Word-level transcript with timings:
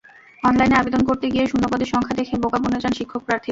অনলাইনে 0.43 0.75
আবেদন 0.77 1.01
করতে 1.09 1.25
গিয়ে 1.33 1.49
শূন্যপদের 1.51 1.91
সংখ্যা 1.93 2.15
দেখে 2.19 2.35
বোকা 2.43 2.57
বনে 2.63 2.79
যান 2.83 2.93
শিক্ষক 2.99 3.21
প্রার্থীরা। 3.27 3.49